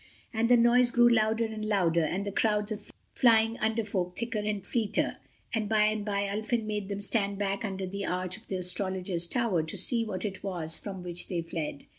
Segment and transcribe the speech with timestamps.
[0.33, 4.39] And the noise grew louder and louder, and the crowds of flying Under Folk thicker
[4.39, 5.17] and fleeter,
[5.53, 9.27] and by and by Ulfin made them stand back under the arch of the Astrologers'
[9.27, 11.85] Tower to see what it was from which they fled.